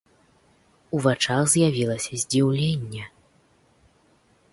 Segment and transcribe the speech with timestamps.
[0.97, 3.03] У вачах з'явілася здзіўленне.